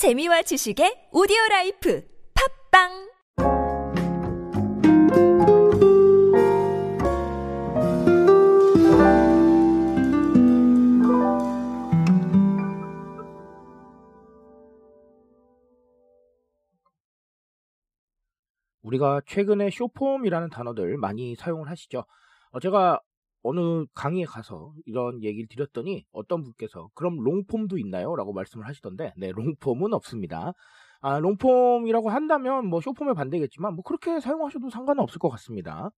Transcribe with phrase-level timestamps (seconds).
[0.00, 2.02] 재미와 지식의 오디오 라이프
[2.72, 2.88] 팟빵
[18.80, 22.06] 우리가 최근에 short form이라는 단어들 많이 사용을 하시죠.
[22.52, 23.00] 어, 제가
[23.42, 28.14] 어느 강의에 가서 이런 얘기를 드렸더니 어떤 분께서 그럼 long form도 있나요?
[28.16, 30.52] 라고 말씀을 하시던데 네 long form은 없습니다.
[31.00, 35.90] 아, long form이라고 한다면 뭐 쇼폼에 반대겠지만 뭐 그렇게 사용하셔도 상관은 없을 것 같습니다.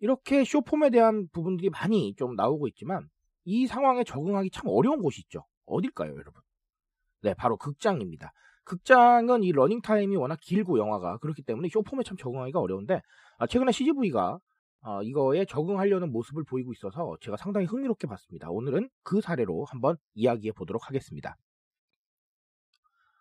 [0.00, 3.08] 이렇게 쇼폼에 대한 부분들이 많이 좀 나오고 있지만
[3.44, 5.44] 이 상황에 적응하기 참 어려운 곳이 있죠.
[5.66, 6.42] 어딜까요, 여러분?
[7.22, 8.32] 네, 바로 극장입니다.
[8.64, 13.02] 극장은 이 러닝 타임이 워낙 길고 영화가 그렇기 때문에 쇼폼에 참 적응하기가 어려운데
[13.38, 14.38] 아, 최근에 CGV가
[14.82, 18.50] 어, 이거에 적응하려는 모습을 보이고 있어서 제가 상당히 흥미롭게 봤습니다.
[18.50, 21.36] 오늘은 그 사례로 한번 이야기해 보도록 하겠습니다.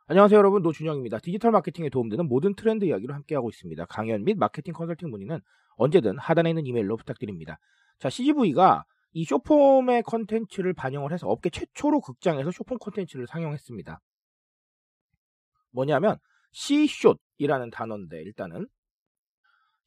[0.08, 1.20] 안녕하세요 여러분 노준영입니다.
[1.20, 3.86] 디지털 마케팅에 도움되는 모든 트렌드 이야기로 함께하고 있습니다.
[3.86, 5.40] 강연 및 마케팅 컨설팅 문의는
[5.76, 7.60] 언제든 하단에 있는 이메일로 부탁드립니다.
[8.00, 14.00] 자 CGV가 이 쇼폼의 컨텐츠를 반영을 해서 업계 최초로 극장에서 short form 컨텐츠를 상영했습니다.
[15.72, 16.18] 뭐냐면
[16.54, 18.68] C숏이라는 단어인데 일단은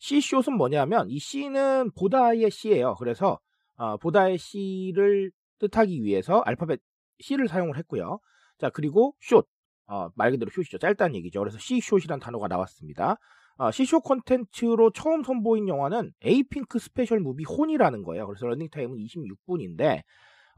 [0.02, 2.96] C숏은 뭐냐면 이 C는 보다의 see예요.
[2.98, 3.38] 그래서
[3.76, 6.80] 어, 보다의 see를 뜻하기 위해서 알파벳
[7.20, 8.18] C를 사용을 했고요.
[8.58, 9.46] 자 그리고 숏
[9.86, 10.78] 어, 말 그대로 short이죠.
[10.78, 11.38] 짧다는 얘기죠.
[11.38, 13.16] 그래서 C숏이라는 단어가 나왔습니다.
[13.58, 18.26] 어, C숏 콘텐츠로 처음 선보인 영화는 에이핑크 스페셜 무비 혼이라는 거예요.
[18.26, 20.02] 그래서 러닝타임은 26분인데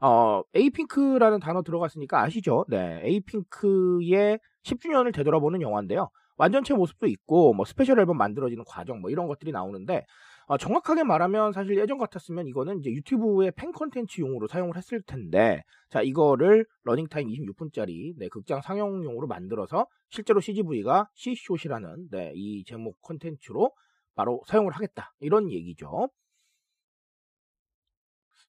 [0.01, 2.65] 어, 에이핑크라는 단어 들어갔으니까 아시죠?
[2.67, 6.09] 네, 에이핑크의 10주년을 되돌아보는 영화인데요.
[6.37, 10.05] 완전체 모습도 있고 뭐 스페셜 앨범 만들어지는 과정 뭐 이런 것들이 나오는데
[10.47, 16.01] 어, 정확하게 말하면 사실 예전 같았으면 이거는 이제 유튜브의 팬 컨텐츠용으로 사용을 했을 텐데 자
[16.01, 23.71] 이거를 러닝타임 26분짜리 네, 극장 상영용으로 만들어서 실제로 CGV가 C숏이라는 네, 이 제목 컨텐츠로
[24.13, 26.09] 바로 사용을 하겠다 이런 얘기죠.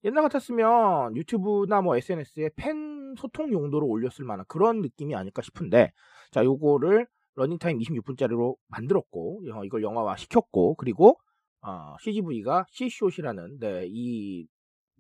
[0.05, 5.93] 옛날 같았으면 유튜브나 뭐 SNS에 팬 소통 용도로 올렸을 만한 그런 느낌이 아닐까 싶은데
[6.31, 11.19] 자 요거를 러닝타임 26분짜리로 만들었고 어, 이걸 영화화 시켰고 그리고
[11.61, 14.47] 어, CGV가 C숏이라는 네, 이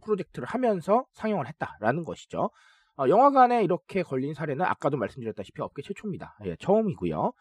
[0.02, 2.50] 프로젝트를 하면서 상영을 했다라는 것이죠.
[2.98, 6.38] 어, 영화관에 이렇게 걸린 사례는 아까도 말씀드렸다시피 업계 최초입니다.
[6.44, 7.32] 예, 처음이고요.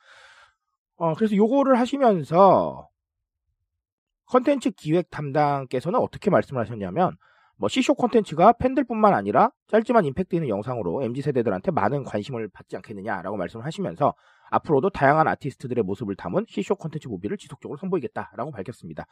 [0.97, 2.89] 어, 그래서 요거를 하시면서
[4.27, 7.15] 컨텐츠 기획 담당께서는 어떻게 말씀을 하셨냐면
[7.57, 13.37] 뭐 C숏 콘텐츠가 팬들뿐만 아니라 짧지만 임팩트 있는 영상으로 MZ 세대들한테 많은 관심을 받지 않겠느냐라고
[13.37, 14.13] 말씀을 하시면서
[14.51, 19.05] 앞으로도 다양한 아티스트들의 모습을 담은 C쇼 콘텐츠 무비를 지속적으로 선보이겠다라고 밝혔습니다.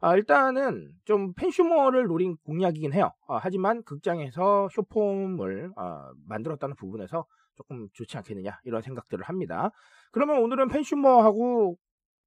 [0.00, 3.12] 아, 일단은 좀 팬슈머를 노린 공약이긴 해요.
[3.28, 7.24] 아, 하지만 극장에서 쇼폼을 아, 만들었다는 부분에서
[7.56, 9.70] 조금 좋지 않겠느냐 이런 생각들을 합니다.
[10.10, 11.76] 그러면 오늘은 팬슈머하고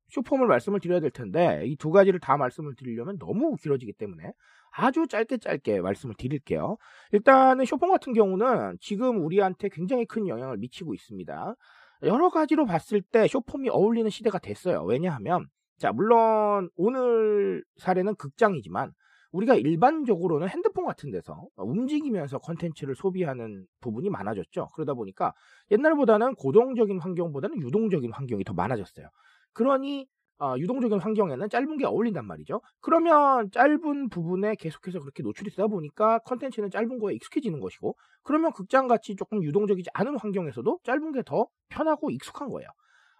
[0.09, 4.31] 쇼폼을 말씀을 드려야 될 텐데 이 두 가지를 다 말씀을 드리려면 너무 길어지기 때문에
[4.77, 6.77] 아주 짧게 짧게 말씀을 드릴게요.
[7.11, 11.55] 일단은 쇼폼 같은 경우는 지금 우리한테 굉장히 큰 영향을 미치고 있습니다.
[12.03, 14.83] 여러 가지로 봤을 때 쇼폼이 어울리는 시대가 됐어요.
[14.83, 15.47] 왜냐하면
[15.77, 18.91] 자 물론 오늘 사례는 극장이지만
[19.31, 24.69] 우리가 일반적으로는 핸드폰 같은 데서 움직이면서 컨텐츠를 소비하는 부분이 많아졌죠.
[24.73, 25.33] 그러다 보니까
[25.71, 29.07] 옛날보다는 고동적인 환경보다는 유동적인 환경이 더 많아졌어요.
[29.53, 30.07] 그러니
[30.39, 32.61] 어, 유동적인 환경에는 짧은 게 어울린단 말이죠.
[32.81, 39.15] 그러면 짧은 부분에 계속해서 그렇게 노출이 되다 보니까 컨텐츠는 짧은 거에 익숙해지는 것이고, 그러면 극장같이
[39.15, 42.69] 조금 유동적이지 않은 환경에서도 짧은 게 더 편하고 익숙한 거예요.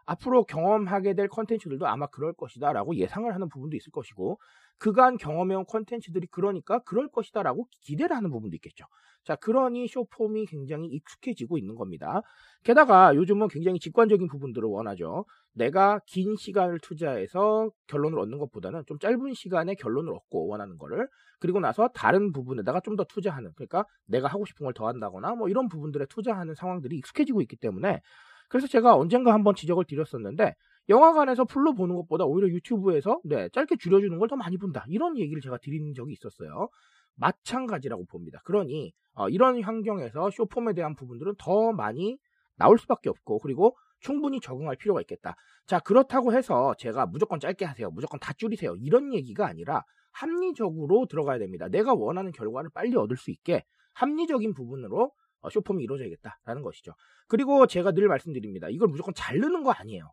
[0.06, 4.40] 앞으로 경험하게 될 컨텐츠들도 아마 그럴 것이다 라고 예상을 하는 부분도 있을 것이고
[4.78, 8.86] 그간 경험해온 컨텐츠들이 그러니까 그럴 것이다 라고 기대를 하는 부분도 있겠죠.
[9.24, 12.22] 자 그러니 쇼폼이 굉장히 익숙해지고 있는 겁니다.
[12.64, 15.26] 게다가 요즘은 굉장히 직관적인 부분들을 원하죠.
[15.54, 21.08] 내가 긴 시간을 투자해서 결론을 얻는 것보다는 좀 짧은 시간에 결론을 얻고 원하는 거를
[21.40, 25.50] 그리고 나서 다른 부분에다가 좀 더 투자하는 그러니까 내가 하고 싶은 걸 더 한다거나 뭐
[25.50, 28.02] 이런 부분들에 투자하는 상황들이 익숙해지고 있기 때문에
[28.50, 30.54] 그래서 제가 언젠가 한번 지적을 드렸었는데
[30.90, 34.84] 영화관에서 풀로 보는 것보다 오히려 유튜브에서 네, 짧게 줄여주는 걸 더 많이 본다.
[34.88, 36.70] 이런 얘기를 제가 드린 적이 있었어요.
[37.16, 38.42] 마찬가지라고 봅니다.
[38.44, 42.18] 그러니 어, 이런 환경에서 쇼폼에 대한 부분들은 더 많이
[42.58, 45.36] 나올 수밖에 없고 그리고 충분히 적응할 필요가 있겠다.
[45.68, 47.90] 자 그렇다고 해서 제가 무조건 짧게 하세요.
[47.92, 48.76] 무조건 다 줄이세요.
[48.78, 51.68] 이런 얘기가 아니라 합리적으로 들어가야 됩니다.
[51.70, 55.12] 내가 원하는 결과를 빨리 얻을 수 있게 합리적인 부분으로
[55.42, 56.94] 어, 쇼폼이 이루어져야겠다라는 것이죠.
[57.28, 58.68] 그리고 제가 늘 말씀드립니다.
[58.70, 60.12] 이걸 무조건 자르는 거 아니에요.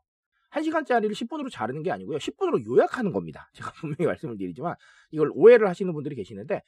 [0.53, 2.19] 1시간짜리를 10분으로 자르는 게 아니고요.
[2.19, 3.49] 10분으로 요약하는 겁니다.
[3.55, 4.75] 제가 분명히 말씀을 드리지만
[5.11, 6.63] 이걸 오해를 하시는 분들이 계시는데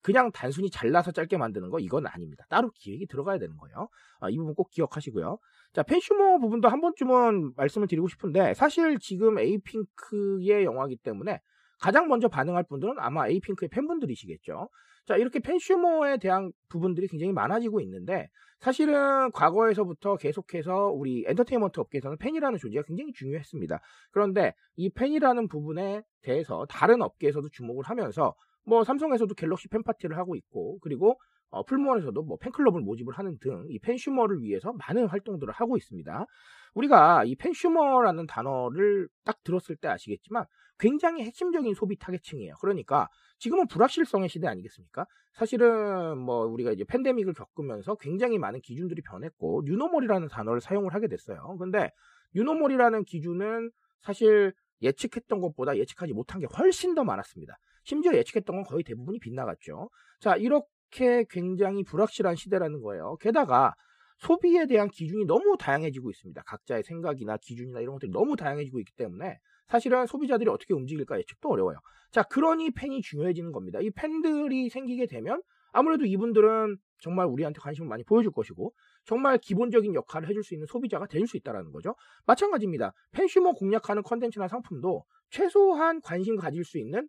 [0.00, 2.44] 그냥 단순히 잘라서 짧게 만드는 거 이건 아닙니다.
[2.48, 3.88] 따로 기획이 들어가야 되는 거예요.
[4.20, 5.38] 아, 이 부분 꼭 기억하시고요.
[5.72, 11.40] 자, 펜슈머 부분도 한 번쯤은 말씀을 드리고 싶은데 사실 지금 에이핑크의 영화이기 때문에
[11.80, 14.68] 가장 먼저 반응할 분들은 아마 에이핑크의 팬분들이시겠죠.
[15.06, 18.28] 자, 이렇게 fansumer에 대한 부분들이 굉장히 많아지고 있는데
[18.60, 23.78] 사실은 과거에서부터 계속해서 우리 엔터테인먼트 업계에서는 팬이라는 존재가 굉장히 중요했습니다.
[24.10, 28.34] 그런데 이 팬이라는 부분에 대해서 다른 업계에서도 주목을 하면서
[28.66, 31.18] 뭐 삼성에서도 갤럭시 팬파티를 하고 있고 그리고
[31.50, 36.26] 어, 풀무원에서도 뭐 팬클럽을 모집을 하는 등 이 fansumer를 위해서 많은 활동들을 하고 있습니다.
[36.74, 40.44] 우리가 이 fansumer라는 단어를 딱 들었을 때 아시겠지만
[40.78, 42.54] 굉장히 핵심적인 소비 타겟층이에요.
[42.60, 45.06] 그러니까 지금은 불확실성의 시대 아니겠습니까?
[45.34, 51.08] 사실은 뭐 우리가 이제 팬데믹을 겪으면서 굉장히 많은 기준들이 변했고 new normal이라는 단어를 사용을 하게
[51.08, 51.56] 됐어요.
[51.58, 51.90] 근데
[52.34, 53.70] new normal이라는 기준은
[54.00, 57.56] 사실 예측했던 것보다 예측하지 못한 게 훨씬 더 많았습니다.
[57.84, 59.90] 심지어 예측했던 건 거의 대부분이 빗나갔죠.
[60.20, 63.16] 자, 이렇게 굉장히 불확실한 시대라는 거예요.
[63.16, 63.74] 게다가
[64.18, 66.42] 소비에 대한 기준이 너무 다양해지고 있습니다.
[66.42, 69.38] 각자의 생각이나 기준이나 이런 것들이 너무 다양해지고 있기 때문에
[69.68, 71.78] 사실은 소비자들이 어떻게 움직일까 예측도 어려워요.
[72.10, 73.78] 자, 그러니 팬이 중요해지는 겁니다.
[73.80, 75.42] 이 팬들이 생기게 되면
[75.72, 78.72] 아무래도 이분들은 정말 우리한테 관심을 많이 보여줄 것이고
[79.04, 81.94] 정말 기본적인 역할을 해줄 수 있는 소비자가 될 수 있다는 거죠.
[82.26, 82.92] 마찬가지입니다.
[83.12, 87.06] fansumer 공략하는 컨텐츠나 상품도 최소한 관심 가질 수 있는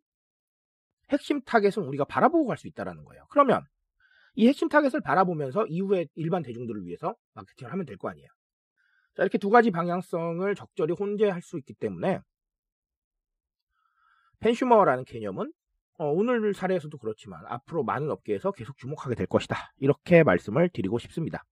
[1.09, 3.23] 핵심 타겟은 우리가 바라보고 갈 수 있다는 거예요.
[3.31, 3.63] 그러면
[4.39, 8.25] 이 핵심 타겟을 바라보면서 이후에 일반 대중들을 위해서 마케팅을 하면 될 거 아니에요.
[9.15, 12.21] 자, 이렇게 두 가지 방향성을 적절히 혼재할 수 있기 때문에
[14.39, 15.51] 팬슈머라는 개념은
[15.97, 19.73] 어, 오늘 사례에서도 그렇지만 앞으로 많은 업계에서 계속 주목하게 될 것이다.
[19.75, 21.43] 이렇게 말씀을 드리고 싶습니다.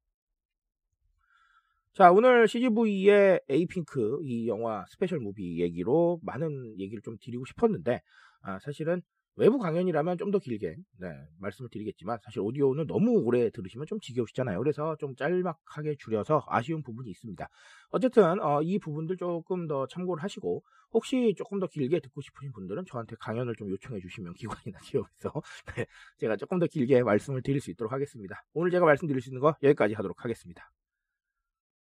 [1.92, 8.01] 자, 오늘 CGV의 에이핑크 이 영화 special movie 얘기로 많은 얘기를 좀 드리고 싶었는데
[8.44, 9.01] 아, 사실은
[9.38, 11.07] 외부 강연이라면 좀 더 길게 네,
[11.39, 14.60] 말씀을 드리겠지만 사실 오디오는 너무 오래 들으시면 좀 지겨우시잖아요.
[14.60, 17.48] 그래서 좀 짤막하게 줄여서 아쉬운 부분이 있습니다.
[17.92, 22.86] 어쨌든 어, 이 부분들 조금 더 참고를 하시고 혹시 조금 더 길게 듣고 싶으신 분들은
[22.86, 24.34] 저한테 강연을 좀 요청해 주시면
[24.74, 25.31] 기관이나 기업에서
[25.75, 25.86] 네,
[26.18, 28.44] 제가 조금 더 길게 말씀을 드릴 수 있도록 하겠습니다.
[28.54, 30.72] 오늘 제가 말씀드릴 수 있는 거 여기까지 하도록 하겠습니다.